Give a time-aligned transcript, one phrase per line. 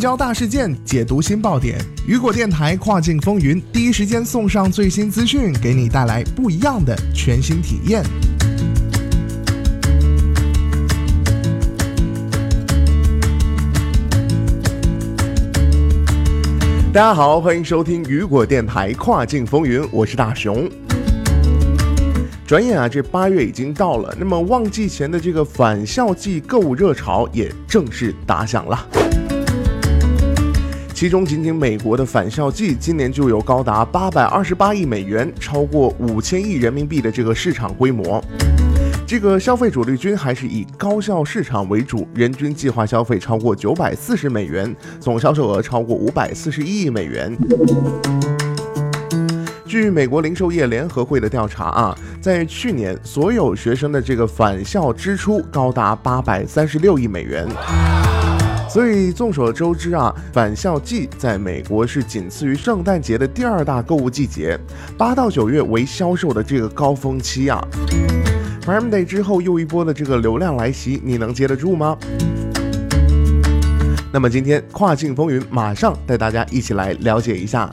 [0.00, 1.78] 焦大事件，解读新爆点。
[2.06, 8.02] 雨果电台跨境风云，第一时间送上最新资讯，给你带来不一样的全新体验。
[16.94, 20.66] 大家好，欢迎收听雨果电台跨境风云，我是大熊。
[22.46, 28.88] 转眼啊，这八月已经到了，那么旺季前的这个返校季购物热潮也正式打响了。
[31.00, 38.22] 其中，仅仅美国的返校季今年就有高达八百二十八亿美元，超过五千亿人民币的这个市场规模。
[39.06, 47.34] 这个消费主力军还是以高校市场为主，人均计划消费超过九百四十美元，总销售额超过五百四十一亿美元。
[49.64, 57.48] 据美国零售业联合会的调查啊，在去年所有学生的这个返校支出高达八百三十六亿美元。
[58.72, 64.56] 所以众所周知啊，返校季在美国是仅次于圣诞节的第二大购物季节，
[64.96, 67.60] 八到九月为销售的这个高峰期啊。
[68.62, 71.98] Prime Day 之后又一波的这个流量来袭，你能接得住吗？
[74.12, 77.68] 那么今天跨境风云马上带大家一起来了解一下。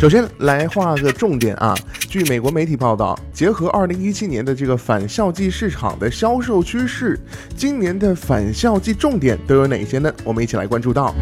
[0.00, 1.72] 首先来画个重点啊，
[2.12, 7.18] 据美国媒体报道，结合2017年的这个返校季市场的销售趋势，
[7.56, 10.12] 今年的返校季重点都有哪些呢？
[10.22, 11.14] 我们一起来关注到。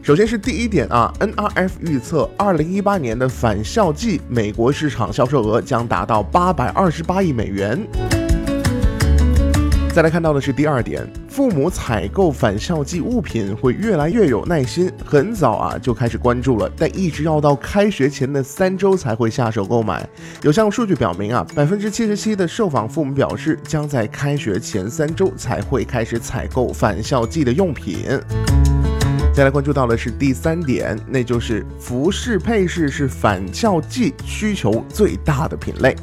[0.00, 7.84] 首先是第一点啊，NRF 预测二零一八年的返校季美国市场销售额将达到八百二十八亿美元。
[9.92, 20.06] 再来看到的是第二点，父母采购返校季物品会越来越有耐心，很早啊就开始关注了，但一直要到开学前的三周才会下手购买。
[20.42, 28.06] 有项数据表明啊，百分之七十七的受访父母表示将在开学前三周才会开始采购返校季的用品。
[29.34, 35.96] 再来关注到的是第三点，那就是服饰配饰是返校季需求最大的品类。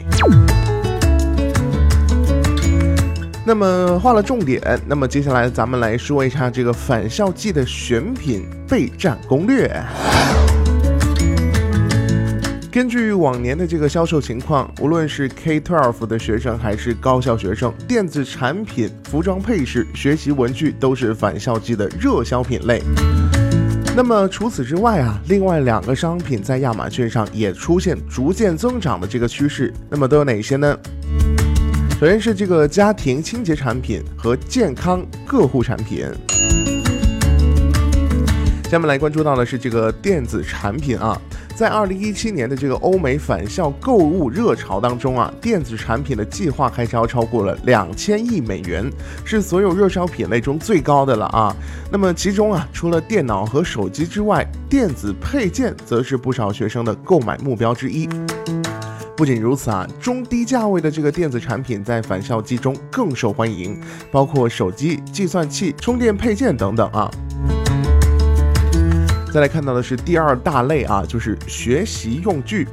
[3.45, 9.69] 那么画了重点，那么接下来咱们来说一下这个返校季的选品备战攻略。
[12.71, 22.83] 根据往年的这个销售情况，无论是 K12 的学生还是高校学生，电子产品、服装配饰、学习文具都是返校季的热销品类。
[23.95, 29.73] 那么除此之外啊，另外两个商品在亚马逊上也出现逐渐增长的这个趋势。
[29.89, 30.77] 那么都有哪些呢？
[31.99, 36.05] 首先是这个家庭清洁产品和健康个护产品。
[38.71, 41.21] 下面来关注到的是这个电子产品啊。
[41.57, 48.89] 在二零一七年的这个欧美返校购物热潮当中啊，电子产品的计划开销超过了两千亿美元，
[49.25, 51.53] 是所有热销品类中最高的了啊。
[51.91, 58.07] 那么其中啊，除了电脑和手机之外，电子配件则是不少学生的购买目标之一。
[59.19, 63.77] 不仅如此啊，中低价位的这个电子产品在返校季中更受欢迎，
[64.09, 67.11] 包括手机、计算器、充电配件等等啊。
[69.33, 72.65] 再来看到的是第二大类啊，就是学习用具。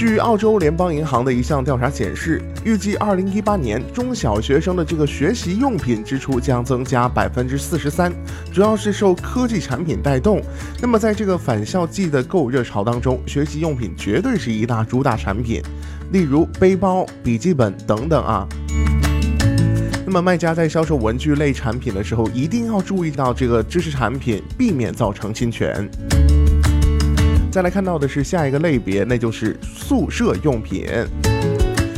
[0.00, 8.10] 据澳洲联邦银行的一项调查显示，预计二零一八年中小学生的这个学习用品支出将增加百分之四十三，
[8.50, 10.40] 主要是受科技产品带动。
[10.80, 15.62] 那么在这个返校季的购物热潮当中，学习用品绝对是一大主打产品，
[16.12, 18.48] 例如背包、笔记本等等啊。
[20.06, 25.86] 那么卖家在销售文具类产品的时候，一定要注意到这个知识产品，避免造成侵权。
[27.50, 30.86] 再来看到的是下一个类别，那就是宿舍用品。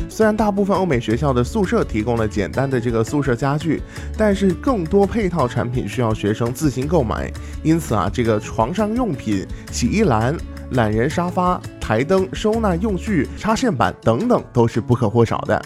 [0.08, 3.82] 虽然大部分欧美学校的宿舍提供了简单的这个宿舍家具，
[4.16, 7.30] 但是更多配套产品需要学生自行购买。
[7.62, 10.34] 因此啊，这个床上用品、洗衣篮、
[10.72, 15.62] 懒人沙发、台灯、收纳用具、插线板等等，都是不可或少的。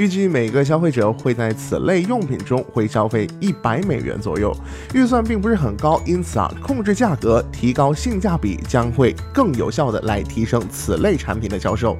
[0.00, 4.50] 预计每个消费者会在此类用品中会消费一百美元左右，
[4.94, 11.98] 预算并不是很高，因此啊，控制价格、提高性价比将会更有效的来提升此类产品的销售。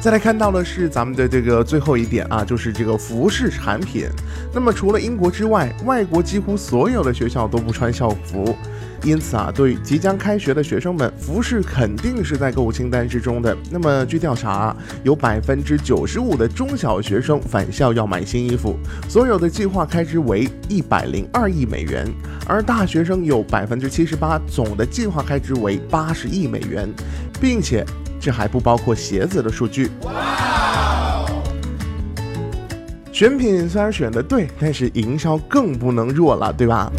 [0.00, 4.08] 再来看到的是咱们的这个最后一点啊，就是这个服饰产品。
[4.54, 8.56] 那么除了英国之外，外国几乎所有的学校都不穿校服。
[9.04, 13.54] 因此啊，对即将开学的学生们，服饰肯定是在购物清单之中的。
[13.70, 22.10] 那么据调查，有百分之九十五的中小学生返校要买新衣服，所有的计划开支为一百零二亿美元，
[22.46, 26.88] 而大学生有百分之七十八，总的计划开支为八十亿美元，
[27.38, 27.84] 并且
[28.18, 29.90] 这还不包括鞋子的数据。
[33.12, 36.90] 选品虽然选的对，但是营销更不能弱了，对吧？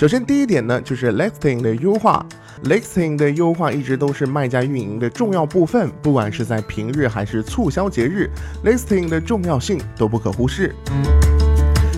[0.00, 2.24] 首先第一点呢，就是 listing 的优化。
[2.64, 8.26] listing 的优化一直都是卖家运营的重要部分，不管是在平日还是促销节日
[8.64, 10.74] ，listing 的重要性都不可忽视。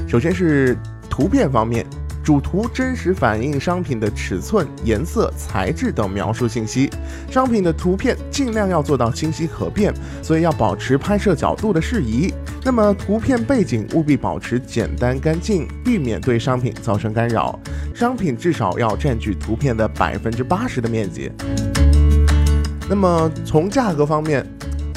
[0.08, 0.76] 首先是
[1.08, 1.86] 图片方面。
[2.24, 6.88] 主图真实反映商品的尺寸、颜色、材质等描述信息。
[7.28, 12.32] 商品的图片尽量要做到清晰可辨，所以要保持拍摄角度的适宜。
[12.62, 17.58] 那么图片背景务必保持简单干净，避免对商品造成干扰。
[18.02, 21.30] 商品至少要占据图片的百分之八十的面积。
[22.90, 24.44] 那么从价格方面。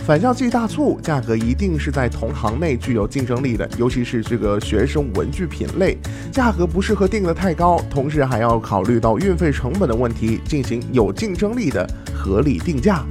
[0.07, 5.97] 返校季大促价格一定是在同行内具有竞争力的，尤其是这个学生文具品类，
[6.31, 13.03] 价格不适合定的太高，同时还要考虑到运费成本的问题，进行有竞争力的合理定价。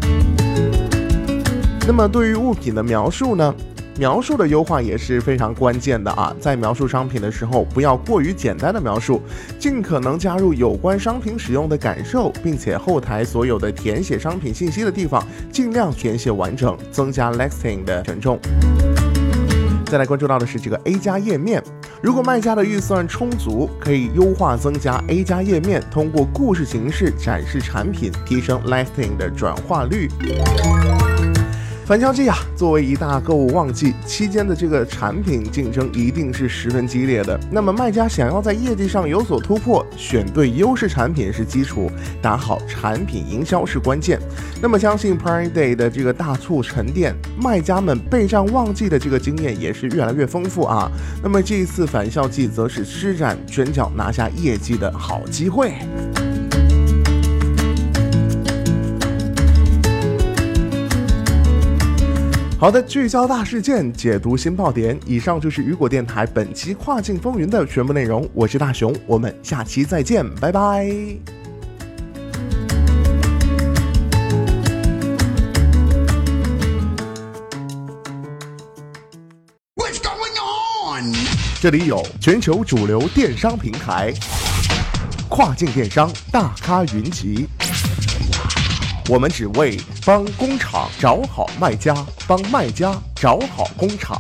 [1.85, 3.53] 那么对于物品的描述呢？
[3.97, 6.35] 描述的优化也是非常关键的啊！
[6.41, 9.23] 在描述商品的时候，不要过于简单的描述，
[9.59, 18.39] 尽可能加入有关商品使用的感受，并且后台所有的填写商品信息的地方，尽量填写完整，增加 listing 的权重。
[19.87, 21.63] 再来关注到的是这个 A 加页面，
[22.03, 30.09] 如果卖家的预算充足，可以优化增加 A 加页面，通过故事形式展示产品，提升 listing 的转化率。
[31.87, 37.39] 返校季啊，作为一大购物旺季，期间的这个产品竞争一定是十分激烈的。
[37.53, 41.91] 那么卖家想要在业绩上有所突破，选对优势产品是基础，
[42.23, 44.19] 打好产品营销是关键。
[44.63, 50.91] 那么相信 Prime Day 的这个大促沉淀，卖家们备战旺季的这个经验也是越来越丰富啊。
[51.23, 55.75] 那么这一次返校季，则是施展拳脚拿下业绩的好机会。
[62.57, 64.99] 好的，聚焦大事件，解读新爆点。
[65.05, 68.27] 以上就是雨果电台本期跨境风云的全部内容。
[68.33, 70.87] 我是大熊，我们下期再见，拜拜。
[79.75, 81.13] What's going on？
[81.61, 84.15] 这里有全球主流电商平台，
[85.29, 87.47] 跨境电商大咖云集。
[89.11, 91.95] 我们只为帮工厂找好卖家，
[92.27, 94.19] 帮卖家找好工厂。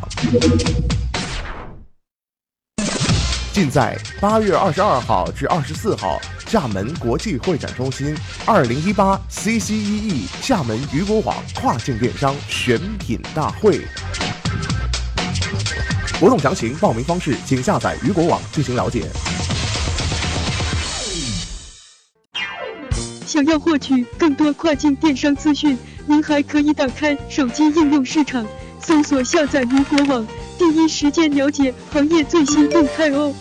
[3.50, 8.14] 尽在八月二十二号至二十四号厦门国际会展中心
[8.44, 13.80] 二零一八 CCEE 厦门雨果网跨境电商选品大会。
[16.20, 19.08] 活动详情、报名方式，请下载雨果网进行了解。
[23.34, 25.76] 想要获取更多跨境电商资讯，
[26.06, 28.46] 您还可以打开手机应用市场，
[28.78, 30.24] 搜索下载如果网，
[30.56, 33.34] 第一时间了解行业最新动态哦。